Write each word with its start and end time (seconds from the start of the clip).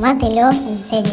Tómatelo 0.00 0.50
en 0.50 0.78
serie. 0.78 1.12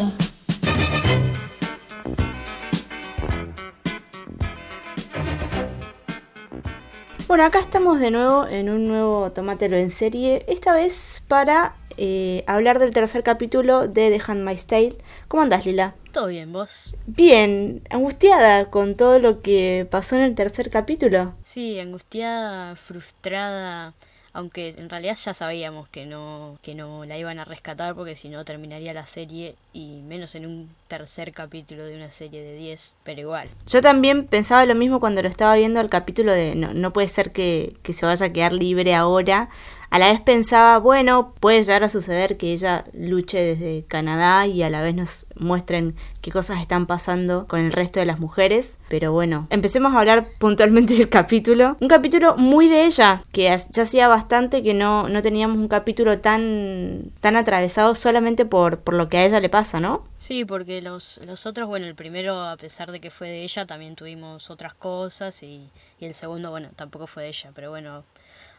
Bueno, 7.28 7.44
acá 7.44 7.60
estamos 7.60 7.99
de 7.99 8.12
nuevo 8.12 8.47
en 8.47 8.70
un 8.70 8.88
nuevo 8.88 9.29
Tómatelo 9.34 9.76
en 9.76 9.89
serie, 9.89 10.46
esta 10.47 10.74
vez 10.74 11.21
para 11.28 11.76
eh, 11.97 12.46
hablar 12.47 12.79
del 12.79 12.92
tercer 12.92 13.24
capítulo 13.24 13.89
de 13.89 14.10
The 14.10 14.21
Handmaid's 14.26 14.67
Tale. 14.67 14.97
¿Cómo 15.28 15.44
andás, 15.44 15.65
Lila? 15.65 15.96
Todo 16.13 16.27
bien, 16.27 16.54
vos. 16.54 16.95
Bien, 17.08 17.81
angustiada 17.90 18.70
con 18.70 18.95
todo 18.95 19.20
lo 19.20 19.41
que 19.41 19.85
pasó 19.91 20.16
en 20.16 20.22
el 20.22 20.34
tercer 20.34 20.70
capítulo. 20.70 21.33
Sí, 21.44 21.77
angustiada, 21.77 22.77
frustrada, 22.77 23.95
aunque 24.37 24.69
en 24.77 24.87
realidad 24.87 25.15
ya 25.15 25.33
sabíamos 25.33 25.89
que 25.89 26.05
no, 26.05 26.59
que 26.61 26.75
no 26.75 27.05
la 27.05 27.17
iban 27.17 27.39
a 27.39 27.43
rescatar 27.43 27.95
porque 27.95 28.13
si 28.13 28.29
no 28.29 28.45
terminaría 28.45 28.93
la 28.93 29.07
serie 29.07 29.55
y 29.73 30.03
menos 30.07 30.35
en 30.35 30.45
un 30.45 30.69
tercer 30.87 31.31
capítulo 31.31 31.83
de 31.85 31.95
una 31.95 32.11
serie 32.11 32.43
de 32.43 32.55
10, 32.55 32.97
pero 33.03 33.21
igual. 33.21 33.49
Yo 33.65 33.81
también 33.81 34.27
pensaba 34.27 34.63
lo 34.67 34.75
mismo 34.75 34.99
cuando 34.99 35.23
lo 35.23 35.27
estaba 35.27 35.55
viendo 35.55 35.81
el 35.81 35.89
capítulo 35.89 36.33
de 36.33 36.53
no, 36.53 36.75
no 36.75 36.93
puede 36.93 37.07
ser 37.07 37.31
que, 37.31 37.77
que 37.81 37.93
se 37.93 38.05
vaya 38.05 38.27
a 38.27 38.29
quedar 38.29 38.53
libre 38.53 38.93
ahora. 38.93 39.49
A 39.89 39.97
la 39.97 40.11
vez 40.11 40.21
pensaba, 40.21 40.77
bueno, 40.77 41.33
puede 41.39 41.63
llegar 41.63 41.83
a 41.83 41.89
suceder 41.89 42.38
que 42.38 42.53
ella 42.53 42.85
luche 42.93 43.39
desde 43.39 43.85
Canadá 43.88 44.45
y 44.45 44.61
a 44.61 44.69
la 44.69 44.83
vez 44.83 44.93
nos 44.93 45.25
muestren 45.35 45.95
qué 46.27 46.31
cosas 46.34 46.59
están 46.59 46.88
pasando 46.88 47.48
con 47.48 47.62
el 47.62 47.72
resto 47.72 48.02
de 48.02 48.05
las 48.05 48.20
mujeres. 48.20 48.80
Pero 48.90 49.13
bueno, 49.13 49.48
empecemos 49.49 49.94
a 49.94 49.99
hablar 50.02 50.27
puntualmente 50.40 50.94
del 50.98 51.08
capítulo. 51.08 51.77
Un 51.80 51.88
capítulo 51.88 52.36
muy 52.36 52.67
de 52.67 52.86
ella, 52.86 53.23
que 53.31 53.44
ya 53.44 53.84
hacía 53.84 54.09
bastante 54.09 54.61
que 54.61 54.73
no, 54.73 55.08
no 55.08 55.22
teníamos 55.22 55.58
un 55.58 55.69
capítulo 55.69 56.19
tan, 56.19 57.14
tan 57.22 57.38
atravesado 57.38 57.95
solamente 57.95 58.45
por, 58.45 58.80
por 58.80 58.95
lo 58.95 59.08
que 59.08 59.19
a 59.19 59.25
ella 59.25 59.39
le 59.39 59.47
pasa, 59.47 59.80
¿no? 59.80 60.03
Sí, 60.17 60.44
porque 60.44 60.81
los, 60.81 61.22
los 61.25 61.45
otros, 61.45 61.69
bueno, 61.69 61.86
el 61.86 61.95
primero, 61.95 62.41
a 62.41 62.58
pesar 62.58 62.91
de 62.91 63.00
que 63.00 63.09
fue 63.09 63.30
de 63.30 63.44
ella, 63.44 63.66
también 63.66 63.95
tuvimos 63.95 64.50
otras 64.50 64.73
cosas 64.73 65.41
y, 65.44 65.69
y 65.97 66.06
el 66.06 66.14
segundo, 66.14 66.52
bueno, 66.52 66.67
tampoco 66.75 67.08
fue 67.08 67.23
de 67.23 67.30
ella, 67.30 67.52
pero 67.56 67.69
bueno, 67.69 68.03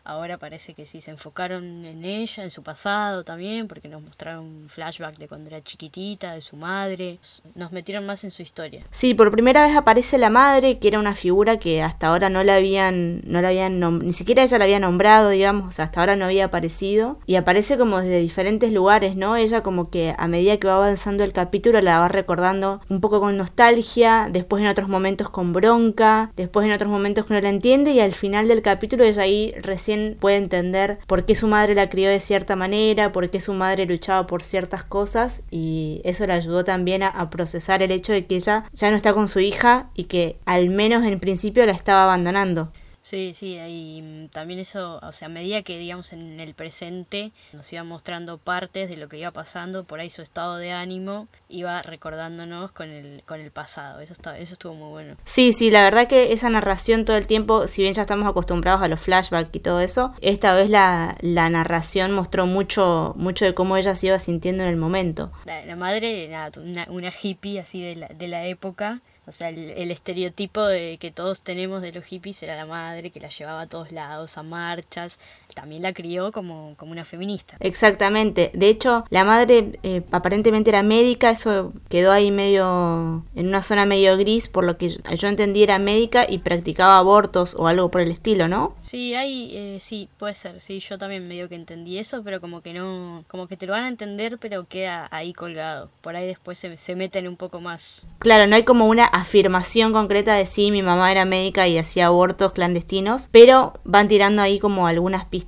Ahora 0.08 0.38
parece 0.38 0.72
que 0.72 0.86
sí 0.86 1.02
se 1.02 1.10
enfocaron 1.10 1.84
en 1.84 2.02
ella, 2.02 2.42
en 2.42 2.50
su 2.50 2.62
pasado 2.62 3.24
también, 3.24 3.68
porque 3.68 3.88
nos 3.88 4.00
mostraron 4.00 4.42
un 4.42 4.66
flashback 4.66 5.18
de 5.18 5.28
cuando 5.28 5.50
era 5.50 5.60
chiquitita, 5.60 6.32
de 6.32 6.40
su 6.40 6.56
madre. 6.56 7.18
Nos 7.54 7.72
metieron 7.72 8.06
más 8.06 8.24
en 8.24 8.30
su 8.30 8.40
historia. 8.40 8.86
Sí, 8.90 9.12
por 9.12 9.30
primera 9.30 9.66
vez 9.66 9.76
aparece 9.76 10.16
la 10.16 10.30
madre, 10.30 10.78
que 10.78 10.88
era 10.88 10.98
una 10.98 11.14
figura 11.14 11.58
que 11.58 11.82
hasta 11.82 12.06
ahora 12.06 12.30
no 12.30 12.42
la 12.42 12.54
habían, 12.54 13.20
no 13.26 13.42
la 13.42 13.48
habían 13.48 13.80
ni 13.98 14.14
siquiera 14.14 14.44
ella 14.44 14.56
la 14.56 14.64
había 14.64 14.80
nombrado, 14.80 15.28
digamos, 15.28 15.68
o 15.68 15.72
sea, 15.72 15.84
hasta 15.84 16.00
ahora 16.00 16.16
no 16.16 16.24
había 16.24 16.46
aparecido. 16.46 17.18
Y 17.26 17.34
aparece 17.34 17.76
como 17.76 18.00
desde 18.00 18.18
diferentes 18.18 18.72
lugares, 18.72 19.14
¿no? 19.14 19.36
Ella 19.36 19.62
como 19.62 19.90
que 19.90 20.14
a 20.16 20.26
medida 20.26 20.56
que 20.56 20.68
va 20.68 20.76
avanzando 20.76 21.22
el 21.22 21.34
capítulo 21.34 21.82
la 21.82 21.98
va 21.98 22.08
recordando 22.08 22.80
un 22.88 23.02
poco 23.02 23.20
con 23.20 23.36
nostalgia, 23.36 24.28
después 24.30 24.62
en 24.62 24.70
otros 24.70 24.88
momentos 24.88 25.28
con 25.28 25.52
bronca, 25.52 26.32
después 26.34 26.66
en 26.66 26.72
otros 26.72 26.90
momentos 26.90 27.26
que 27.26 27.34
no 27.34 27.42
la 27.42 27.50
entiende 27.50 27.90
y 27.90 28.00
al 28.00 28.12
final 28.12 28.48
del 28.48 28.62
capítulo 28.62 29.04
ella 29.04 29.24
ahí 29.24 29.52
recién 29.60 29.97
puede 30.20 30.36
entender 30.36 30.98
por 31.06 31.24
qué 31.24 31.34
su 31.34 31.46
madre 31.46 31.74
la 31.74 31.90
crió 31.90 32.08
de 32.10 32.20
cierta 32.20 32.56
manera, 32.56 33.12
por 33.12 33.28
qué 33.30 33.40
su 33.40 33.52
madre 33.54 33.86
luchaba 33.86 34.26
por 34.26 34.42
ciertas 34.42 34.84
cosas 34.84 35.42
y 35.50 36.00
eso 36.04 36.26
le 36.26 36.32
ayudó 36.32 36.64
también 36.64 37.02
a, 37.02 37.08
a 37.08 37.30
procesar 37.30 37.82
el 37.82 37.90
hecho 37.90 38.12
de 38.12 38.26
que 38.26 38.36
ella 38.36 38.64
ya 38.72 38.90
no 38.90 38.96
está 38.96 39.12
con 39.12 39.28
su 39.28 39.40
hija 39.40 39.90
y 39.94 40.04
que 40.04 40.38
al 40.44 40.68
menos 40.68 41.04
en 41.04 41.20
principio 41.20 41.66
la 41.66 41.72
estaba 41.72 42.04
abandonando. 42.04 42.72
Sí, 43.08 43.32
sí, 43.32 43.56
y 43.56 44.02
mm, 44.02 44.28
también 44.28 44.60
eso, 44.60 45.00
o 45.02 45.12
sea, 45.12 45.26
a 45.26 45.30
medida 45.30 45.62
que, 45.62 45.78
digamos, 45.78 46.12
en 46.12 46.40
el 46.40 46.52
presente 46.52 47.32
nos 47.54 47.72
iba 47.72 47.82
mostrando 47.82 48.36
partes 48.36 48.90
de 48.90 48.98
lo 48.98 49.08
que 49.08 49.16
iba 49.16 49.30
pasando, 49.30 49.84
por 49.84 49.98
ahí 49.98 50.10
su 50.10 50.20
estado 50.20 50.58
de 50.58 50.72
ánimo 50.72 51.26
iba 51.48 51.80
recordándonos 51.80 52.70
con 52.72 52.90
el, 52.90 53.22
con 53.24 53.40
el 53.40 53.50
pasado. 53.50 54.00
Eso, 54.00 54.12
está, 54.12 54.38
eso 54.38 54.52
estuvo 54.52 54.74
muy 54.74 54.90
bueno. 54.90 55.16
Sí, 55.24 55.54
sí, 55.54 55.70
la 55.70 55.84
verdad 55.84 56.06
que 56.06 56.34
esa 56.34 56.50
narración 56.50 57.06
todo 57.06 57.16
el 57.16 57.26
tiempo, 57.26 57.66
si 57.66 57.80
bien 57.80 57.94
ya 57.94 58.02
estamos 58.02 58.28
acostumbrados 58.28 58.82
a 58.82 58.88
los 58.88 59.00
flashbacks 59.00 59.54
y 59.54 59.60
todo 59.60 59.80
eso, 59.80 60.12
esta 60.20 60.54
vez 60.54 60.68
la, 60.68 61.16
la 61.22 61.48
narración 61.48 62.12
mostró 62.12 62.44
mucho, 62.44 63.14
mucho 63.16 63.46
de 63.46 63.54
cómo 63.54 63.78
ella 63.78 63.96
se 63.96 64.08
iba 64.08 64.18
sintiendo 64.18 64.64
en 64.64 64.68
el 64.68 64.76
momento. 64.76 65.32
La, 65.46 65.64
la 65.64 65.76
madre, 65.76 66.28
nada, 66.28 66.60
una, 66.60 66.86
una 66.90 67.10
hippie 67.10 67.58
así 67.58 67.80
de 67.80 67.96
la, 67.96 68.08
de 68.08 68.28
la 68.28 68.44
época 68.44 69.00
o 69.28 69.32
sea, 69.32 69.50
el, 69.50 69.70
el, 69.70 69.90
estereotipo 69.90 70.66
de 70.66 70.96
que 70.98 71.10
todos 71.10 71.42
tenemos 71.42 71.82
de 71.82 71.92
los 71.92 72.04
hippies 72.06 72.42
era 72.42 72.56
la 72.56 72.66
madre 72.66 73.10
que 73.10 73.20
la 73.20 73.28
llevaba 73.28 73.62
a 73.62 73.68
todos 73.68 73.92
lados, 73.92 74.38
a 74.38 74.42
marchas. 74.42 75.18
También 75.58 75.82
la 75.82 75.92
crió 75.92 76.30
como, 76.30 76.74
como 76.76 76.92
una 76.92 77.04
feminista. 77.04 77.56
Exactamente. 77.58 78.52
De 78.54 78.68
hecho, 78.68 79.04
la 79.10 79.24
madre 79.24 79.72
eh, 79.82 80.04
aparentemente 80.12 80.70
era 80.70 80.84
médica, 80.84 81.32
eso 81.32 81.72
quedó 81.88 82.12
ahí 82.12 82.30
medio 82.30 83.24
en 83.34 83.48
una 83.48 83.60
zona 83.60 83.84
medio 83.84 84.16
gris, 84.16 84.46
por 84.46 84.62
lo 84.62 84.78
que 84.78 84.90
yo 84.90 85.26
entendí 85.26 85.64
era 85.64 85.80
médica 85.80 86.26
y 86.28 86.38
practicaba 86.38 86.98
abortos 86.98 87.56
o 87.58 87.66
algo 87.66 87.90
por 87.90 88.02
el 88.02 88.12
estilo, 88.12 88.46
¿no? 88.46 88.76
Sí, 88.82 89.14
hay, 89.14 89.50
eh, 89.52 89.78
sí, 89.80 90.08
puede 90.16 90.34
ser. 90.34 90.60
Sí, 90.60 90.78
yo 90.78 90.96
también 90.96 91.26
medio 91.26 91.48
que 91.48 91.56
entendí 91.56 91.98
eso, 91.98 92.22
pero 92.22 92.40
como 92.40 92.60
que 92.60 92.72
no, 92.72 93.24
como 93.26 93.48
que 93.48 93.56
te 93.56 93.66
lo 93.66 93.72
van 93.72 93.82
a 93.82 93.88
entender, 93.88 94.38
pero 94.38 94.64
queda 94.68 95.08
ahí 95.10 95.32
colgado. 95.32 95.90
Por 96.02 96.14
ahí 96.14 96.28
después 96.28 96.56
se, 96.56 96.76
se 96.76 96.94
meten 96.94 97.26
un 97.26 97.36
poco 97.36 97.60
más. 97.60 98.06
Claro, 98.20 98.46
no 98.46 98.54
hay 98.54 98.62
como 98.62 98.86
una 98.86 99.06
afirmación 99.06 99.92
concreta 99.92 100.34
de 100.34 100.46
sí, 100.46 100.70
mi 100.70 100.82
mamá 100.82 101.10
era 101.10 101.24
médica 101.24 101.66
y 101.66 101.78
hacía 101.78 102.06
abortos 102.06 102.52
clandestinos, 102.52 103.28
pero 103.32 103.72
van 103.82 104.06
tirando 104.06 104.40
ahí 104.40 104.60
como 104.60 104.86
algunas 104.86 105.24
pistas. 105.24 105.47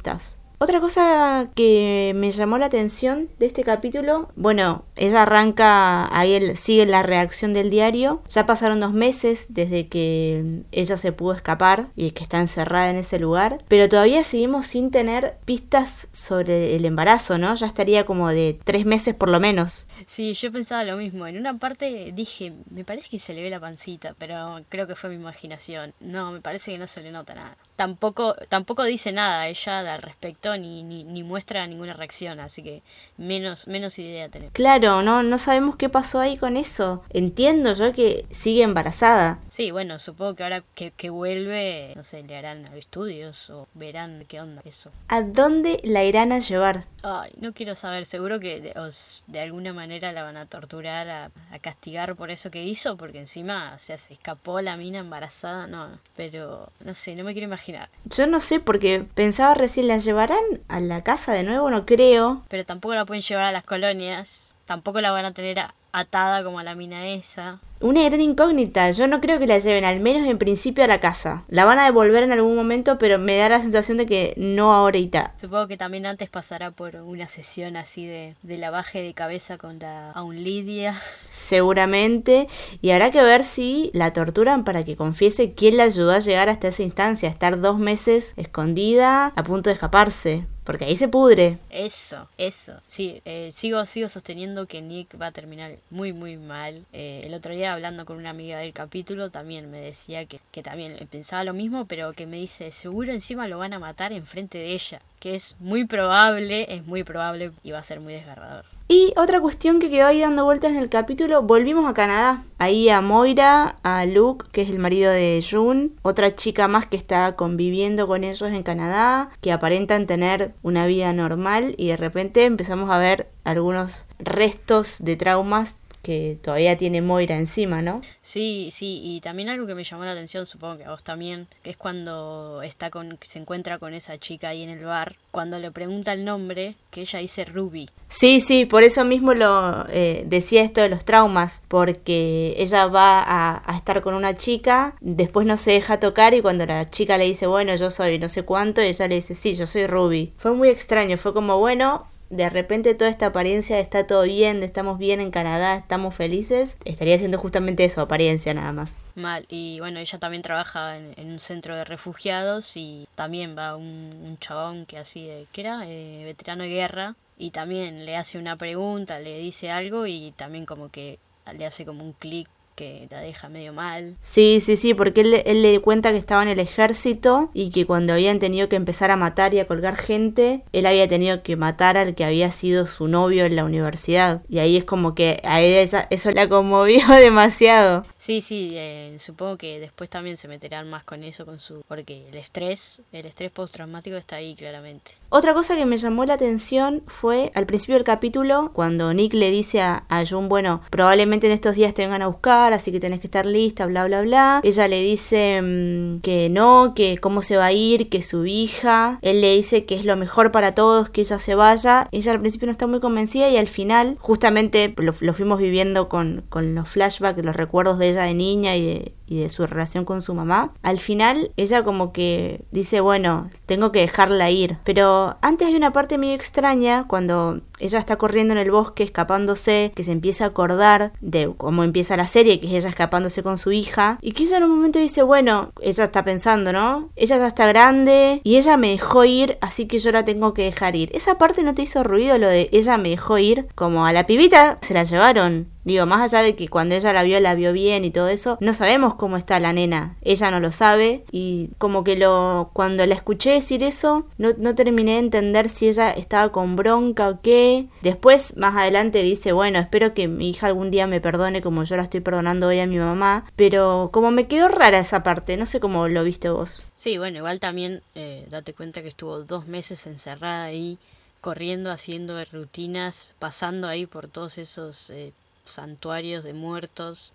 Otra 0.63 0.79
cosa 0.79 1.49
que 1.55 2.13
me 2.15 2.31
llamó 2.33 2.59
la 2.59 2.67
atención 2.67 3.31
de 3.39 3.47
este 3.47 3.65
capítulo, 3.65 4.29
bueno, 4.37 4.85
ella 4.95 5.23
arranca, 5.23 6.15
ahí 6.15 6.35
él 6.35 6.55
sigue 6.59 6.85
la 6.85 7.03
reacción 7.03 7.55
del 7.55 7.71
diario. 7.71 8.21
Ya 8.29 8.45
pasaron 8.45 8.79
dos 8.79 8.93
meses 8.93 9.47
desde 9.49 9.89
que 9.89 10.65
ella 10.71 10.99
se 10.99 11.13
pudo 11.13 11.33
escapar 11.33 11.89
y 11.97 12.11
que 12.11 12.23
está 12.23 12.41
encerrada 12.41 12.91
en 12.91 12.97
ese 12.97 13.19
lugar, 13.19 13.65
pero 13.69 13.89
todavía 13.89 14.23
seguimos 14.23 14.67
sin 14.67 14.91
tener 14.91 15.39
pistas 15.47 16.09
sobre 16.13 16.77
el 16.77 16.85
embarazo, 16.85 17.39
¿no? 17.39 17.55
Ya 17.55 17.67
estaría 17.67 18.05
como 18.05 18.29
de 18.29 18.61
tres 18.63 18.85
meses 18.85 19.15
por 19.15 19.31
lo 19.31 19.41
menos. 19.41 19.87
Sí, 20.07 20.35
yo 20.35 20.51
pensaba 20.53 20.85
lo 20.85 20.97
mismo. 20.97 21.27
En 21.27 21.39
una 21.39 21.57
parte 21.59 22.13
dije, 22.15 22.53
me 22.71 22.85
parece 22.85 23.09
que 23.09 23.19
se 23.19 23.35
le 23.35 23.43
ve 23.43 23.51
la 23.51 23.61
pancita, 23.61 24.15
pero 24.19 24.61
creo 24.69 24.87
que 24.87 24.95
fue 24.95 25.11
mi 25.11 25.17
imaginación. 25.17 25.93
No, 26.01 26.33
me 26.33 26.41
parece 26.41 26.73
que 26.73 26.79
no 26.79 26.87
se 26.87 27.03
le 27.03 27.11
nota 27.11 27.35
nada. 27.35 27.57
Tampoco, 27.77 28.35
tampoco 28.49 28.85
dice 28.85 29.11
nada 29.13 29.49
ella 29.49 29.95
al 29.95 30.03
respecto 30.03 30.57
ni, 30.57 30.83
ni, 30.83 31.05
ni, 31.05 31.23
muestra 31.23 31.67
ninguna 31.67 31.95
reacción, 31.95 32.39
así 32.39 32.63
que 32.63 32.83
menos, 33.17 33.69
menos 33.69 33.99
idea 33.99 34.29
tenemos. 34.29 34.53
Claro, 34.53 35.03
no, 35.03 35.23
no 35.23 35.39
sabemos 35.39 35.77
qué 35.77 35.89
pasó 35.89 36.21
ahí 36.21 36.37
con 36.37 36.57
eso. 36.57 37.03
Entiendo 37.11 37.73
yo 37.73 37.93
que 37.93 38.27
sigue 38.31 38.63
embarazada. 38.63 39.39
Sí, 39.49 39.71
bueno, 39.71 39.99
supongo 39.99 40.35
que 40.35 40.43
ahora 40.43 40.63
que, 40.75 40.91
que 40.91 41.09
vuelve, 41.09 41.95
no 41.97 42.05
sé, 42.05 42.23
le 42.23 42.37
harán 42.37 42.65
estudios 42.77 43.49
o 43.49 43.67
verán 43.75 44.25
qué 44.29 44.41
onda 44.41 44.61
eso. 44.65 44.91
¿A 45.09 45.23
dónde 45.23 45.81
la 45.83 46.05
irán 46.05 46.33
a 46.33 46.39
llevar? 46.39 46.87
Ay, 47.03 47.33
no 47.41 47.55
quiero 47.55 47.75
saber, 47.75 48.05
seguro 48.05 48.41
que 48.41 48.61
de, 48.61 48.79
os, 48.79 49.25
de 49.27 49.41
alguna 49.41 49.73
manera 49.73 49.90
la 49.99 50.23
van 50.23 50.37
a 50.37 50.47
torturar, 50.47 51.09
a, 51.09 51.31
a, 51.51 51.59
castigar 51.59 52.15
por 52.17 52.31
eso 52.31 52.51
que 52.51 52.63
hizo, 52.65 52.97
porque 52.97 53.19
encima 53.19 53.73
o 53.75 53.79
sea, 53.79 53.99
se 53.99 54.13
escapó 54.13 54.61
la 54.61 54.77
mina 54.77 54.99
embarazada, 54.99 55.67
no, 55.67 55.99
pero 56.17 56.71
no 56.85 56.95
sé, 56.95 57.17
no 57.17 57.25
me 57.25 57.33
quiero 57.33 57.47
imaginar. 57.47 57.89
Yo 58.05 58.27
no 58.27 58.41
sé, 58.41 58.61
porque 58.61 59.05
pensaba 59.15 59.55
recién, 59.55 59.89
¿la 59.89 59.99
llevarán 59.99 60.43
a 60.69 60.81
la 60.81 61.03
casa 61.03 61.33
de 61.33 61.43
nuevo? 61.43 61.71
No 61.71 61.85
creo. 61.87 62.45
Pero 62.49 62.65
tampoco 62.65 62.95
la 62.95 63.05
pueden 63.05 63.23
llevar 63.23 63.47
a 63.47 63.53
las 63.53 63.65
colonias, 63.65 64.57
tampoco 64.71 65.01
la 65.01 65.11
van 65.11 65.25
a 65.25 65.35
tener 65.35 65.59
atada 65.91 66.45
como 66.45 66.61
a 66.61 66.63
la 66.63 66.77
mina 66.77 67.09
esa. 67.09 67.59
Una 67.81 68.05
gran 68.05 68.21
incógnita. 68.21 68.89
Yo 68.93 69.09
no 69.09 69.21
creo 69.21 69.41
que 69.41 69.49
la 69.49 69.59
lleven, 69.59 69.85
al 69.85 69.99
menos 69.99 70.29
en 70.29 70.39
principio, 70.39 70.85
a 70.85 70.87
la 70.87 71.01
casa. 71.01 71.43
La 71.49 71.65
van 71.65 71.81
a 71.81 71.87
devolver 71.87 72.23
en 72.23 72.31
algún 72.31 72.55
momento, 72.55 72.97
pero 72.97 73.19
me 73.19 73.37
da 73.37 73.49
la 73.49 73.61
sensación 73.61 73.97
de 73.97 74.07
que 74.07 74.33
no 74.37 74.73
ahorita. 74.73 75.35
Supongo 75.39 75.67
que 75.67 75.77
también 75.77 76.07
antes 76.07 76.31
pasará 76.31 76.71
por 76.71 76.95
una 76.95 77.27
sesión 77.27 77.77
así 77.77 78.07
de, 78.07 78.37
de 78.43 78.59
lavaje 78.59 79.03
de 79.03 79.13
cabeza 79.13 79.59
con 79.59 79.81
la 79.81 80.13
aún 80.13 80.37
Lidia. 80.45 80.97
Seguramente. 81.31 82.47
Y 82.81 82.93
habrá 82.93 83.11
que 83.11 83.23
ver 83.25 83.43
si 83.43 83.91
la 83.93 84.13
torturan 84.13 84.63
para 84.63 84.85
que 84.85 84.95
confiese 84.95 85.55
quién 85.55 85.79
la 85.79 85.83
ayudó 85.83 86.13
a 86.13 86.21
llegar 86.21 86.49
hasta 86.49 86.69
esa 86.69 86.85
instancia, 86.85 87.29
a 87.29 87.33
estar 87.33 87.61
dos 87.61 87.81
meses 87.81 88.35
escondida, 88.37 89.33
a 89.35 89.43
punto 89.43 89.69
de 89.69 89.75
escaparse. 89.75 90.47
Porque 90.65 90.85
ahí 90.85 90.97
se 90.97 91.09
pudre. 91.09 91.59
Eso, 91.71 92.29
eso. 92.39 92.81
Sí, 92.87 93.23
eh, 93.25 93.51
sigo, 93.53 93.85
sigo 93.87 94.09
sosteniendo 94.09 94.67
que 94.67 94.83
Nick 94.83 95.21
va 95.21 95.27
a 95.27 95.33
terminar 95.33 95.77
muy, 95.91 96.13
muy 96.13 96.37
mal. 96.37 96.85
Eh, 96.93 97.23
el 97.25 97.35
otro 97.35 97.55
día 97.55 97.73
hablando 97.73 98.05
con 98.05 98.17
una 98.19 98.31
amiga 98.31 98.59
del 98.59 98.73
capítulo 98.73 99.31
también 99.31 99.71
me 99.71 99.81
decía 99.81 100.27
que, 100.27 100.41
que 100.53 100.63
también 100.63 100.97
pensaba 101.11 101.45
lo 101.45 101.55
mismo, 101.55 101.87
pero 101.87 102.13
que 102.13 102.27
me 102.27 102.37
dice, 102.37 102.71
seguro 102.71 103.13
encima 103.13 103.49
lo 103.49 103.59
van 103.59 103.73
a 103.73 103.79
matar 103.79 104.13
enfrente 104.13 104.59
de 104.59 104.73
ella. 104.73 105.01
Que 105.19 105.35
es 105.35 105.57
muy 105.61 105.85
probable, 105.87 106.75
es 106.75 106.87
muy 106.87 107.05
probable 107.05 107.53
y 107.63 107.71
va 107.73 107.79
a 107.79 107.83
ser 107.83 108.01
muy 108.01 108.13
desgarrador. 108.15 108.65
Y 108.93 109.13
otra 109.17 109.41
cuestión 109.41 109.79
que 109.79 109.89
quedó 109.89 110.09
ahí 110.09 110.19
dando 110.19 110.45
vueltas 110.45 110.73
en 110.73 110.79
el 110.79 110.89
capítulo, 110.89 111.43
volvimos 111.43 111.89
a 111.89 111.95
Canadá. 111.95 112.43
Ahí 112.59 112.89
a 112.89 113.01
Moira, 113.01 113.77
a 113.85 114.05
Luke, 114.05 114.47
que 114.51 114.63
es 114.63 114.69
el 114.69 114.81
marido 114.81 115.13
de 115.13 115.45
June, 115.49 115.91
otra 116.03 116.35
chica 116.35 116.67
más 116.67 116.87
que 116.87 116.97
está 116.97 117.37
conviviendo 117.37 118.09
con 118.09 118.25
ellos 118.25 118.51
en 118.51 118.65
Canadá, 118.65 119.31
que 119.41 119.53
aparentan 119.53 120.09
tener 120.09 120.55
una 120.63 120.87
vida 120.87 121.13
normal 121.13 121.77
y 121.79 121.87
de 121.87 121.99
repente 121.99 122.45
empezamos 122.47 122.91
a 122.91 122.99
ver 122.99 123.31
algunos 123.45 124.07
restos 124.19 124.97
de 124.99 125.15
traumas 125.15 125.77
que 126.03 126.39
todavía 126.43 126.77
tiene 126.77 127.03
Moira 127.03 127.37
encima, 127.37 127.83
¿no? 127.83 128.01
Sí, 128.21 128.69
sí, 128.71 129.01
y 129.03 129.21
también 129.21 129.51
algo 129.51 129.67
que 129.67 129.75
me 129.75 129.85
llamó 129.85 130.05
la 130.05 130.13
atención, 130.13 130.47
supongo 130.47 130.79
que 130.79 130.85
a 130.85 130.91
vos 130.91 131.03
también, 131.03 131.47
que 131.63 131.71
es 131.71 131.77
cuando 131.77 132.63
está 132.63 132.91
con, 132.91 133.19
se 133.21 133.39
encuentra 133.39 133.79
con 133.79 133.95
esa 133.95 134.19
chica 134.19 134.49
ahí 134.49 134.63
en 134.63 134.71
el 134.71 134.85
bar, 134.85 135.17
cuando 135.31 135.59
le 135.59 135.71
pregunta 135.71 136.13
el 136.13 136.25
nombre, 136.25 136.77
que 136.91 137.03
ella 137.03 137.19
dice 137.19 137.45
Ruby. 137.45 137.89
Sí, 138.09 138.41
sí, 138.41 138.65
por 138.65 138.83
eso 138.83 139.05
mismo 139.05 139.35
lo 139.35 139.87
eh, 139.89 140.25
decía 140.27 140.63
esto 140.63 140.81
de 140.81 140.89
los 140.89 141.05
traumas, 141.05 141.63
porque 141.69 142.55
ella 142.59 142.87
va 142.87 143.21
a, 143.21 143.63
a, 143.65 143.77
estar 143.77 144.01
con 144.03 144.15
una 144.15 144.35
chica, 144.35 144.97
después 145.01 145.47
no 145.47 145.57
se 145.57 145.73
deja 145.73 146.01
tocar 146.01 146.35
y 146.35 146.43
cuando 146.43 146.67
la 146.67 146.89
chica 146.91 147.19
le 147.19 147.25
dice, 147.25 147.47
bueno, 147.47 147.75
yo 147.77 147.91
soy 147.91 148.19
no 148.19 148.29
sé 148.29 148.43
cuánto, 148.43 148.81
ella 148.81 149.07
le 149.07 149.17
dice, 149.17 149.35
sí, 149.35 149.55
yo 149.55 149.67
soy 149.67 149.87
Ruby. 149.87 150.33
Fue 150.37 150.53
muy 150.53 150.69
extraño, 150.69 151.17
fue 151.17 151.33
como, 151.33 151.59
bueno, 151.59 152.10
de 152.31 152.49
repente 152.49 152.95
toda 152.95 153.11
esta 153.11 153.27
apariencia 153.27 153.77
de 153.77 153.83
está 153.83 154.07
todo 154.07 154.23
bien, 154.23 154.61
de 154.61 154.67
estamos 154.67 154.99
bien 154.99 155.21
en 155.21 155.31
Canadá, 155.31 155.77
estamos 155.77 156.15
felices, 156.15 156.79
estaría 156.85 157.19
siendo 157.19 157.39
justamente 157.39 157.85
eso, 157.85 158.01
apariencia 158.01 158.55
nada 158.55 158.73
más. 158.73 159.01
Mal, 159.17 159.47
y 159.49 159.81
bueno, 159.81 159.99
ella 159.99 160.19
también 160.19 160.43
trabaja 160.43 160.97
en, 160.97 161.31
un 161.31 161.41
centro 161.41 161.77
de 161.77 161.85
refugiados 161.85 162.77
y 162.77 163.07
también 163.17 163.57
va 163.59 163.77
un, 163.77 164.11
un 164.25 164.39
chabón 164.39 164.87
que 164.87 164.97
así 164.97 165.27
de, 165.27 165.47
¿qué 165.53 165.61
era? 165.63 165.83
Eh, 165.87 166.23
veterano 166.25 166.63
de 166.63 166.71
guerra, 166.71 167.17
y 167.37 167.51
también 167.51 168.05
le 168.05 168.17
hace 168.17 168.39
una 168.39 168.57
pregunta, 168.57 169.19
le 169.19 169.39
dice 169.39 169.71
algo 169.71 170.07
y 170.07 170.33
también 170.37 170.67
como 170.67 170.91
que 170.91 171.19
le 171.53 171.65
hace 171.67 171.87
como 171.87 172.05
un 172.05 172.13
clic 172.13 172.49
que 172.81 173.09
la 173.11 173.21
deja 173.21 173.51
medio 173.51 173.75
mal. 173.75 174.17
Sí, 174.23 174.59
sí, 174.61 174.79
sí, 174.79 174.95
porque 174.95 175.21
él, 175.21 175.43
él, 175.45 175.61
le 175.61 175.79
cuenta 175.81 176.13
que 176.13 176.17
estaba 176.17 176.43
en 176.43 176.49
el 176.49 176.59
ejército 176.59 177.51
y 177.53 177.69
que 177.69 177.85
cuando 177.85 178.15
habían 178.15 178.39
tenido 178.39 178.71
que 178.71 178.77
empezar 178.77 179.11
a 179.11 179.17
matar 179.17 179.53
y 179.53 179.59
a 179.59 179.67
colgar 179.67 179.97
gente, 179.97 180.65
él 180.73 180.87
había 180.87 181.07
tenido 181.07 181.43
que 181.43 181.57
matar 181.57 181.99
al 181.99 182.15
que 182.15 182.25
había 182.25 182.51
sido 182.53 182.87
su 182.87 183.07
novio 183.07 183.45
en 183.45 183.55
la 183.55 183.65
universidad. 183.65 184.41
Y 184.49 184.61
ahí 184.61 184.79
es 184.79 184.85
como 184.85 185.15
que 185.15 185.43
a 185.45 185.61
ella 185.61 186.07
eso 186.09 186.31
la 186.31 186.49
conmovió 186.49 187.07
demasiado. 187.21 188.07
Sí, 188.17 188.41
sí, 188.41 188.71
eh, 188.73 189.15
supongo 189.19 189.59
que 189.59 189.79
después 189.79 190.09
también 190.09 190.39
se 190.39 190.49
meterán 190.49 190.89
más 190.89 191.05
con 191.05 191.23
eso, 191.23 191.45
con 191.45 191.61
su... 191.61 191.83
porque 191.87 192.29
el 192.29 192.37
estrés, 192.39 193.03
el 193.13 193.27
estrés 193.27 193.51
postraumático 193.51 194.17
está 194.17 194.37
ahí 194.37 194.55
claramente. 194.55 195.13
Otra 195.29 195.53
cosa 195.53 195.77
que 195.77 195.85
me 195.85 195.99
llamó 195.99 196.25
la 196.25 196.35
atención 196.35 197.03
fue 197.07 197.53
al 197.55 197.67
principio 197.67 197.97
del 197.97 198.05
capítulo, 198.05 198.71
cuando 198.73 199.13
Nick 199.13 199.35
le 199.35 199.51
dice 199.51 199.83
a, 199.83 200.05
a 200.09 200.25
June, 200.25 200.49
bueno, 200.49 200.81
probablemente 200.89 201.47
en 201.47 201.53
estos 201.53 201.75
días 201.75 201.93
te 201.93 202.07
vengan 202.07 202.23
a 202.23 202.29
buscar, 202.29 202.70
así 202.73 202.93
que 202.93 203.01
tenés 203.01 203.21
que 203.21 203.27
estar 203.27 203.47
lista, 203.47 203.87
bla, 203.87 204.07
bla, 204.07 204.23
bla. 204.23 204.61
Ella 204.63 204.89
le 204.89 205.03
dice 205.03 205.61
mmm, 205.63 206.21
que 206.21 206.49
no, 206.51 206.93
que 206.95 207.19
cómo 207.19 207.43
se 207.43 207.57
va 207.57 207.67
a 207.67 207.73
ir, 207.73 208.09
que 208.09 208.23
su 208.23 208.47
hija. 208.47 209.19
Él 209.23 209.41
le 209.41 209.55
dice 209.55 209.85
que 209.85 209.95
es 209.95 210.05
lo 210.05 210.17
mejor 210.17 210.53
para 210.53 210.75
todos, 210.75 211.11
que 211.11 211.23
ella 211.23 211.39
se 211.39 211.55
vaya. 211.55 212.09
Ella 212.13 212.33
al 212.33 212.41
principio 212.41 212.67
no 212.67 212.73
está 212.73 212.87
muy 212.87 213.01
convencida 213.01 213.49
y 213.49 213.57
al 213.57 213.69
final, 213.69 214.17
justamente 214.19 214.95
lo, 214.97 215.15
lo 215.21 215.35
fuimos 215.35 215.59
viviendo 215.59 216.09
con, 216.09 216.45
con 216.49 216.75
los 216.75 216.89
flashbacks, 216.89 217.45
los 217.45 217.57
recuerdos 217.57 217.99
de 217.99 218.11
ella 218.11 218.23
de 218.23 218.35
niña 218.35 218.77
y 218.77 218.85
de, 218.85 219.13
y 219.31 219.41
de 219.41 219.49
su 219.49 219.65
relación 219.67 220.05
con 220.05 220.21
su 220.21 220.35
mamá. 220.35 220.75
Al 220.83 220.99
final, 220.99 221.53
ella 221.57 221.85
como 221.85 222.13
que 222.13 222.65
dice, 222.73 223.01
bueno, 223.01 223.49
tengo 223.65 223.93
que 223.93 224.01
dejarla 224.01 224.51
ir. 224.51 224.79
Pero 224.85 225.37
antes 225.41 225.69
hay 225.69 225.77
una 225.77 225.93
parte 225.93 226.19
medio 226.19 226.35
extraña 226.35 227.07
cuando 227.07 227.61
ella 227.79 228.01
está 228.01 228.17
corriendo 228.17 228.53
en 228.53 228.59
el 228.59 228.73
bosque, 228.73 229.05
escapándose, 229.05 229.93
que 229.95 230.03
se 230.03 230.13
empieza 230.13 230.45
a 230.45 230.49
acordar 230.49 231.13
de 231.21 231.53
cómo 231.57 231.85
empieza 231.85 232.17
la 232.17 232.27
serie, 232.27 232.59
que 232.61 232.67
es 232.67 232.73
ella 232.73 232.91
escapándose 232.91 233.43
con 233.45 233.57
su 233.57 233.71
hija, 233.71 234.19
y 234.21 234.33
que 234.33 234.43
ella 234.43 234.59
en 234.59 234.65
un 234.65 234.71
momento 234.71 234.99
dice, 234.99 235.23
bueno, 235.23 235.73
ella 235.81 236.05
está 236.05 236.25
pensando, 236.25 236.73
¿no? 236.73 237.11
Ella 237.15 237.39
ya 237.39 237.47
está 237.47 237.67
grande 237.67 238.41
y 238.43 238.57
ella 238.57 238.77
me 238.77 238.91
dejó 238.91 239.25
ir, 239.25 239.59
así 239.61 239.87
que 239.87 240.01
yo 240.01 240.11
la 240.11 240.25
tengo 240.25 240.55
que 240.55 240.65
dejar 240.65 240.97
ir. 240.97 241.11
Esa 241.15 241.39
parte 241.39 241.63
no 241.63 241.73
te 241.73 241.83
hizo 241.83 242.03
ruido 242.03 242.37
lo 242.37 242.49
de 242.49 242.69
ella 242.73 242.99
me 242.99 243.11
dejó 243.11 243.39
ir, 243.39 243.69
como 243.77 244.07
a 244.07 244.13
la 244.13 244.27
pibita 244.27 244.77
se 244.81 244.93
la 244.95 245.05
llevaron. 245.05 245.69
Digo, 245.91 246.07
más 246.07 246.33
allá 246.33 246.45
de 246.45 246.55
que 246.55 246.69
cuando 246.69 246.95
ella 246.95 247.13
la 247.13 247.25
vio, 247.25 247.41
la 247.41 247.57
vio 247.57 247.73
bien 247.73 248.05
y 248.05 248.13
todo 248.13 248.29
eso, 248.29 248.59
no 248.61 248.75
sabemos 248.75 249.17
cómo 249.17 249.37
está 249.37 249.59
la 249.59 249.73
nena. 249.73 250.17
Ella 250.23 250.53
no 250.53 250.61
lo 250.61 250.71
sabe. 250.71 251.25
Y 251.33 251.71
como 251.79 252.05
que 252.05 252.15
lo. 252.15 252.71
Cuando 252.73 253.05
la 253.07 253.17
escuché 253.17 253.51
decir 253.51 253.83
eso, 253.83 254.29
no, 254.39 254.51
no 254.57 254.77
terminé 254.77 255.15
de 255.15 255.19
entender 255.19 255.69
si 255.69 255.89
ella 255.89 256.13
estaba 256.13 256.53
con 256.53 256.77
bronca 256.77 257.29
o 257.29 257.41
qué. 257.41 257.89
Después, 258.03 258.57
más 258.57 258.77
adelante, 258.77 259.21
dice, 259.25 259.51
bueno, 259.51 259.81
espero 259.81 260.15
que 260.15 260.29
mi 260.29 260.51
hija 260.51 260.69
algún 260.69 260.93
día 260.93 261.09
me 261.09 261.21
perdone 261.21 261.61
como 261.61 261.83
yo 261.83 261.97
la 261.97 262.05
estoy 262.05 262.21
perdonando 262.21 262.69
hoy 262.69 262.79
a 262.79 262.87
mi 262.87 262.99
mamá. 262.99 263.51
Pero 263.57 264.11
como 264.13 264.31
me 264.31 264.47
quedó 264.47 264.69
rara 264.69 265.01
esa 265.01 265.25
parte, 265.25 265.57
no 265.57 265.67
sé 265.67 265.81
cómo 265.81 266.07
lo 266.07 266.23
viste 266.23 266.51
vos. 266.51 266.85
Sí, 266.95 267.19
bueno, 267.19 267.39
igual 267.39 267.59
también 267.59 268.01
eh, 268.15 268.47
date 268.49 268.75
cuenta 268.75 269.03
que 269.03 269.09
estuvo 269.09 269.41
dos 269.41 269.67
meses 269.67 270.07
encerrada 270.07 270.67
ahí, 270.67 270.99
corriendo, 271.41 271.91
haciendo 271.91 272.37
rutinas, 272.45 273.35
pasando 273.41 273.89
ahí 273.89 274.07
por 274.07 274.29
todos 274.29 274.57
esos 274.57 275.11
eh, 275.11 275.33
santuarios 275.65 276.45
de 276.45 276.53
muertos. 276.55 277.33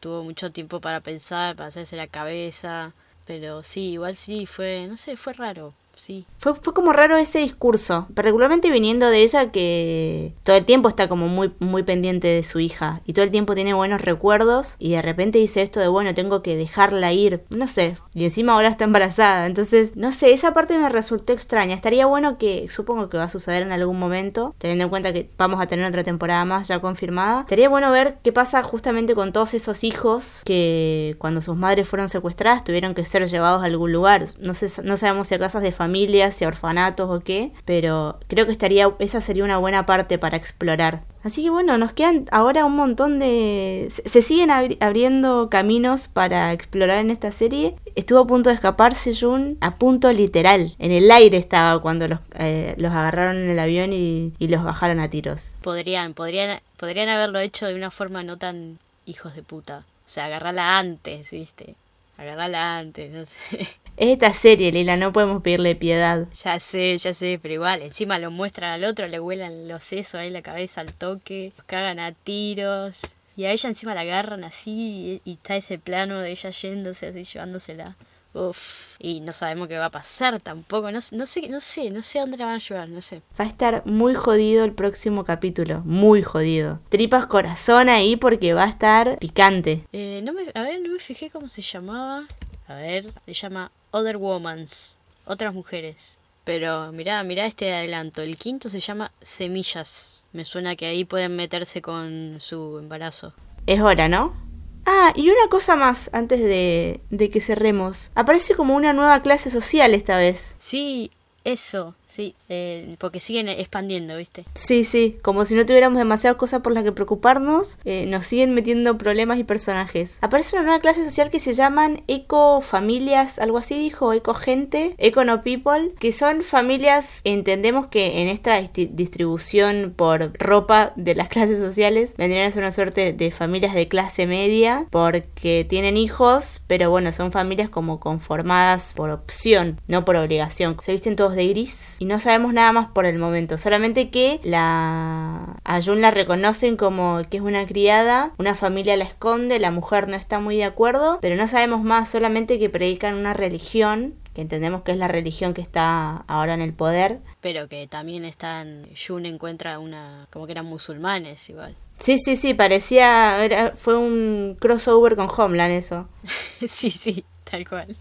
Tuvo 0.00 0.22
mucho 0.24 0.52
tiempo 0.52 0.80
para 0.80 1.00
pensar, 1.00 1.56
para 1.56 1.68
hacerse 1.68 1.96
la 1.96 2.06
cabeza. 2.08 2.92
Pero 3.26 3.62
sí, 3.62 3.92
igual 3.92 4.16
sí, 4.16 4.46
fue, 4.46 4.86
no 4.88 4.96
sé, 4.96 5.16
fue 5.16 5.32
raro. 5.34 5.74
Sí. 5.96 6.26
Fue, 6.36 6.54
fue 6.54 6.74
como 6.74 6.92
raro 6.92 7.16
ese 7.16 7.38
discurso, 7.38 8.06
particularmente 8.14 8.70
viniendo 8.70 9.08
de 9.08 9.22
ella 9.22 9.50
que 9.50 10.34
todo 10.44 10.56
el 10.56 10.66
tiempo 10.66 10.90
está 10.90 11.08
como 11.08 11.26
muy, 11.26 11.52
muy 11.58 11.84
pendiente 11.84 12.28
de 12.28 12.44
su 12.44 12.60
hija 12.60 13.00
y 13.06 13.14
todo 13.14 13.24
el 13.24 13.30
tiempo 13.30 13.54
tiene 13.54 13.72
buenos 13.72 14.02
recuerdos 14.02 14.76
y 14.78 14.90
de 14.90 15.00
repente 15.00 15.38
dice 15.38 15.62
esto 15.62 15.80
de 15.80 15.88
bueno, 15.88 16.14
tengo 16.14 16.42
que 16.42 16.54
dejarla 16.54 17.14
ir, 17.14 17.44
no 17.48 17.66
sé, 17.66 17.94
y 18.12 18.24
encima 18.24 18.52
ahora 18.52 18.68
está 18.68 18.84
embarazada, 18.84 19.46
entonces, 19.46 19.96
no 19.96 20.12
sé, 20.12 20.32
esa 20.32 20.52
parte 20.52 20.76
me 20.76 20.90
resultó 20.90 21.32
extraña, 21.32 21.74
estaría 21.74 22.04
bueno 22.04 22.36
que, 22.36 22.68
supongo 22.68 23.08
que 23.08 23.16
va 23.16 23.24
a 23.24 23.30
suceder 23.30 23.62
en 23.62 23.72
algún 23.72 23.98
momento, 23.98 24.54
teniendo 24.58 24.84
en 24.84 24.90
cuenta 24.90 25.14
que 25.14 25.30
vamos 25.38 25.60
a 25.62 25.66
tener 25.66 25.86
otra 25.86 26.04
temporada 26.04 26.44
más 26.44 26.68
ya 26.68 26.78
confirmada, 26.78 27.40
estaría 27.40 27.70
bueno 27.70 27.90
ver 27.90 28.18
qué 28.22 28.32
pasa 28.32 28.62
justamente 28.62 29.14
con 29.14 29.32
todos 29.32 29.54
esos 29.54 29.82
hijos 29.82 30.42
que 30.44 31.16
cuando 31.18 31.40
sus 31.40 31.56
madres 31.56 31.88
fueron 31.88 32.10
secuestradas 32.10 32.64
tuvieron 32.64 32.94
que 32.94 33.06
ser 33.06 33.26
llevados 33.26 33.62
a 33.62 33.66
algún 33.66 33.92
lugar, 33.92 34.26
no 34.38 34.52
sé, 34.52 34.68
no 34.82 34.98
sabemos 34.98 35.28
si 35.28 35.34
a 35.34 35.38
casas 35.38 35.62
de 35.62 35.72
familia 35.72 35.85
familias, 35.86 36.34
si 36.34 36.44
orfanatos 36.44 37.08
o 37.08 37.20
qué, 37.20 37.52
pero 37.64 38.18
creo 38.26 38.44
que 38.44 38.52
estaría, 38.52 38.92
esa 38.98 39.20
sería 39.20 39.44
una 39.44 39.58
buena 39.58 39.86
parte 39.86 40.18
para 40.18 40.36
explorar. 40.36 41.04
Así 41.22 41.44
que 41.44 41.50
bueno, 41.50 41.78
nos 41.78 41.92
quedan 41.92 42.26
ahora 42.30 42.64
un 42.64 42.74
montón 42.74 43.18
de... 43.18 43.88
Se 44.04 44.22
siguen 44.22 44.50
abri 44.50 44.78
abriendo 44.80 45.48
caminos 45.48 46.08
para 46.08 46.52
explorar 46.52 46.98
en 46.98 47.10
esta 47.10 47.30
serie. 47.30 47.76
Estuvo 47.94 48.18
a 48.20 48.26
punto 48.26 48.50
de 48.50 48.56
escaparse 48.56 49.14
Jun, 49.14 49.58
a 49.60 49.76
punto 49.76 50.12
literal. 50.12 50.74
En 50.78 50.90
el 50.90 51.10
aire 51.10 51.36
estaba 51.36 51.80
cuando 51.80 52.08
los, 52.08 52.18
eh, 52.38 52.74
los 52.78 52.92
agarraron 52.92 53.36
en 53.36 53.50
el 53.50 53.58
avión 53.58 53.92
y, 53.92 54.34
y 54.38 54.48
los 54.48 54.64
bajaron 54.64 55.00
a 55.00 55.08
tiros. 55.08 55.54
Podrían, 55.62 56.14
podrían, 56.14 56.60
podrían 56.76 57.08
haberlo 57.08 57.38
hecho 57.38 57.66
de 57.66 57.74
una 57.74 57.90
forma 57.90 58.22
no 58.22 58.38
tan 58.38 58.78
hijos 59.04 59.34
de 59.34 59.42
puta. 59.42 59.84
O 60.04 60.08
sea, 60.08 60.26
agarrarla 60.26 60.78
antes, 60.78 61.30
¿viste? 61.30 61.74
Agarrala 62.18 62.78
antes, 62.78 63.12
no 63.12 63.24
sé. 63.26 63.66
Es 63.96 64.10
esta 64.10 64.34
serie, 64.34 64.72
Lila, 64.72 64.98
no 64.98 65.10
podemos 65.10 65.40
pedirle 65.40 65.74
piedad. 65.74 66.28
Ya 66.44 66.60
sé, 66.60 66.98
ya 66.98 67.14
sé, 67.14 67.38
pero 67.40 67.54
igual, 67.54 67.80
encima 67.80 68.18
lo 68.18 68.30
muestran 68.30 68.72
al 68.72 68.84
otro, 68.84 69.08
le 69.08 69.18
huelan 69.18 69.68
los 69.68 69.84
sesos 69.84 70.16
ahí 70.16 70.28
la 70.28 70.42
cabeza 70.42 70.82
al 70.82 70.92
toque, 70.94 71.50
los 71.56 71.64
cagan 71.64 71.98
a 71.98 72.12
tiros. 72.12 73.14
Y 73.38 73.44
a 73.44 73.52
ella 73.52 73.68
encima 73.70 73.94
la 73.94 74.02
agarran 74.02 74.44
así 74.44 75.20
y, 75.24 75.30
y 75.30 75.34
está 75.34 75.56
ese 75.56 75.78
plano 75.78 76.20
de 76.20 76.30
ella 76.30 76.50
yéndose 76.50 77.06
así, 77.06 77.24
llevándosela. 77.24 77.96
Uf, 78.34 78.96
y 78.98 79.20
no 79.20 79.32
sabemos 79.32 79.66
qué 79.66 79.78
va 79.78 79.86
a 79.86 79.90
pasar 79.90 80.42
tampoco. 80.42 80.90
No, 80.90 80.98
no 81.12 81.26
sé, 81.26 81.48
no 81.48 81.60
sé, 81.60 81.88
no 81.88 82.02
sé 82.02 82.18
a 82.18 82.22
dónde 82.22 82.36
la 82.36 82.44
van 82.44 82.56
a 82.56 82.58
llevar, 82.58 82.90
no 82.90 83.00
sé. 83.00 83.22
Va 83.40 83.46
a 83.46 83.48
estar 83.48 83.86
muy 83.86 84.14
jodido 84.14 84.66
el 84.66 84.72
próximo 84.72 85.24
capítulo, 85.24 85.80
muy 85.86 86.22
jodido. 86.22 86.80
Tripas 86.90 87.24
corazón 87.24 87.88
ahí 87.88 88.16
porque 88.16 88.52
va 88.52 88.64
a 88.64 88.68
estar 88.68 89.18
picante. 89.18 89.86
Eh, 89.94 90.20
no 90.22 90.34
me, 90.34 90.42
a 90.54 90.62
ver, 90.64 90.82
no 90.82 90.92
me 90.92 90.98
fijé 90.98 91.30
cómo 91.30 91.48
se 91.48 91.62
llamaba. 91.62 92.24
A 92.68 92.74
ver, 92.74 93.06
se 93.24 93.32
llama 93.32 93.70
Other 93.96 94.18
Womans, 94.18 94.98
otras 95.24 95.54
mujeres. 95.54 96.18
Pero 96.44 96.92
mirá, 96.92 97.22
mirá 97.22 97.46
este 97.46 97.72
adelanto. 97.72 98.20
El 98.20 98.36
quinto 98.36 98.68
se 98.68 98.80
llama 98.80 99.10
Semillas. 99.22 100.22
Me 100.34 100.44
suena 100.44 100.76
que 100.76 100.84
ahí 100.84 101.06
pueden 101.06 101.34
meterse 101.34 101.80
con 101.80 102.36
su 102.38 102.78
embarazo. 102.78 103.32
Es 103.66 103.80
hora, 103.80 104.06
¿no? 104.06 104.36
Ah, 104.84 105.14
y 105.16 105.30
una 105.30 105.48
cosa 105.48 105.76
más 105.76 106.10
antes 106.12 106.40
de, 106.40 107.00
de 107.08 107.30
que 107.30 107.40
cerremos. 107.40 108.10
Aparece 108.14 108.54
como 108.54 108.76
una 108.76 108.92
nueva 108.92 109.22
clase 109.22 109.48
social 109.48 109.94
esta 109.94 110.18
vez. 110.18 110.54
Sí, 110.58 111.10
eso. 111.44 111.94
Sí, 112.06 112.34
eh, 112.48 112.96
porque 112.98 113.20
siguen 113.20 113.48
expandiendo, 113.48 114.16
¿viste? 114.16 114.44
Sí, 114.54 114.84
sí, 114.84 115.18
como 115.22 115.44
si 115.44 115.54
no 115.54 115.66
tuviéramos 115.66 115.98
demasiadas 115.98 116.38
cosas 116.38 116.62
por 116.62 116.72
las 116.72 116.84
que 116.84 116.92
preocuparnos, 116.92 117.78
eh, 117.84 118.06
nos 118.06 118.26
siguen 118.26 118.54
metiendo 118.54 118.96
problemas 118.96 119.38
y 119.38 119.44
personajes. 119.44 120.18
Aparece 120.20 120.56
una 120.56 120.64
nueva 120.64 120.80
clase 120.80 121.04
social 121.04 121.30
que 121.30 121.40
se 121.40 121.52
llaman 121.52 122.02
eco 122.06 122.60
familias, 122.60 123.38
algo 123.38 123.58
así 123.58 123.78
dijo, 123.78 124.12
eco 124.12 124.34
gente, 124.34 124.94
eco 124.98 125.24
no 125.24 125.42
people, 125.42 125.92
que 125.98 126.12
son 126.12 126.42
familias, 126.42 127.20
entendemos 127.24 127.88
que 127.88 128.22
en 128.22 128.28
esta 128.28 128.60
distribución 128.60 129.92
por 129.94 130.32
ropa 130.38 130.92
de 130.96 131.16
las 131.16 131.28
clases 131.36 131.58
sociales 131.58 132.14
vendrían 132.16 132.46
a 132.46 132.52
ser 132.52 132.62
una 132.62 132.72
suerte 132.72 133.12
de 133.12 133.30
familias 133.30 133.74
de 133.74 133.88
clase 133.88 134.26
media, 134.26 134.86
porque 134.90 135.66
tienen 135.68 135.96
hijos, 135.96 136.62
pero 136.68 136.88
bueno, 136.88 137.12
son 137.12 137.32
familias 137.32 137.68
como 137.68 137.98
conformadas 137.98 138.92
por 138.94 139.10
opción, 139.10 139.80
no 139.88 140.04
por 140.04 140.16
obligación. 140.16 140.76
Se 140.80 140.92
visten 140.92 141.16
todos 141.16 141.34
de 141.34 141.48
gris 141.48 141.95
y 141.98 142.04
no 142.04 142.20
sabemos 142.20 142.52
nada 142.52 142.72
más 142.72 142.88
por 142.88 143.06
el 143.06 143.18
momento, 143.18 143.58
solamente 143.58 144.10
que 144.10 144.40
la 144.42 145.56
a 145.64 145.82
Jun 145.82 146.00
la 146.00 146.10
reconocen 146.10 146.76
como 146.76 147.20
que 147.28 147.38
es 147.38 147.42
una 147.42 147.66
criada, 147.66 148.32
una 148.38 148.54
familia 148.54 148.96
la 148.96 149.04
esconde, 149.04 149.58
la 149.58 149.70
mujer 149.70 150.08
no 150.08 150.16
está 150.16 150.38
muy 150.38 150.56
de 150.56 150.64
acuerdo, 150.64 151.18
pero 151.20 151.36
no 151.36 151.46
sabemos 151.48 151.82
más, 151.82 152.08
solamente 152.08 152.58
que 152.58 152.70
predican 152.70 153.14
una 153.14 153.34
religión 153.34 154.14
que 154.36 154.42
entendemos 154.42 154.82
que 154.82 154.92
es 154.92 154.98
la 154.98 155.08
religión 155.08 155.54
que 155.54 155.62
está 155.62 156.18
ahora 156.26 156.52
en 156.52 156.60
el 156.60 156.74
poder. 156.74 157.20
Pero 157.40 157.68
que 157.68 157.86
también 157.86 158.26
están, 158.26 158.86
Jun 158.94 159.24
encuentra 159.24 159.78
una, 159.78 160.28
como 160.30 160.44
que 160.44 160.52
eran 160.52 160.66
musulmanes 160.66 161.48
igual. 161.48 161.74
Sí, 161.98 162.18
sí, 162.18 162.36
sí, 162.36 162.52
parecía, 162.52 163.42
era, 163.42 163.72
fue 163.74 163.96
un 163.96 164.58
crossover 164.60 165.16
con 165.16 165.28
Homeland 165.34 165.72
eso. 165.72 166.06
sí, 166.68 166.90
sí, 166.90 167.24
tal 167.50 167.66
cual. 167.66 167.96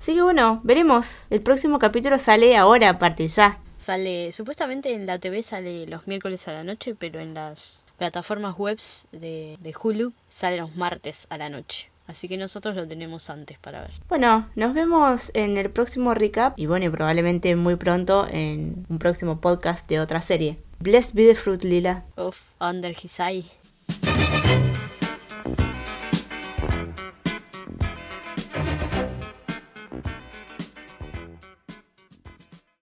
Así 0.00 0.14
que 0.14 0.22
bueno, 0.22 0.60
veremos. 0.64 1.26
El 1.30 1.42
próximo 1.42 1.78
capítulo 1.78 2.18
sale 2.18 2.56
ahora, 2.56 2.90
aparte 2.90 3.28
ya. 3.28 3.60
Sale, 3.76 4.32
supuestamente 4.32 4.94
en 4.94 5.06
la 5.06 5.18
TV 5.18 5.42
sale 5.42 5.86
los 5.86 6.08
miércoles 6.08 6.48
a 6.48 6.52
la 6.52 6.64
noche, 6.64 6.94
pero 6.94 7.20
en 7.20 7.34
las 7.34 7.84
plataformas 7.98 8.54
webs 8.58 9.08
de, 9.12 9.56
de 9.60 9.74
Hulu 9.80 10.12
sale 10.28 10.56
los 10.56 10.76
martes 10.76 11.26
a 11.30 11.38
la 11.38 11.48
noche. 11.48 11.90
Así 12.06 12.28
que 12.28 12.36
nosotros 12.36 12.76
lo 12.76 12.86
tenemos 12.86 13.30
antes 13.30 13.58
para 13.58 13.80
ver. 13.80 13.90
Bueno, 14.08 14.48
nos 14.54 14.74
vemos 14.74 15.30
en 15.34 15.56
el 15.56 15.70
próximo 15.70 16.14
recap 16.14 16.58
y 16.58 16.66
bueno, 16.66 16.86
y 16.86 16.88
probablemente 16.88 17.56
muy 17.56 17.76
pronto 17.76 18.26
en 18.30 18.86
un 18.88 18.98
próximo 18.98 19.40
podcast 19.40 19.88
de 19.88 20.00
otra 20.00 20.20
serie. 20.20 20.58
Bless 20.78 21.12
be 21.12 21.26
the 21.26 21.34
fruit, 21.34 21.62
Lila. 21.64 22.04
Of 22.16 22.54
Under 22.60 22.92
His 22.92 23.18
Eye. 23.18 23.44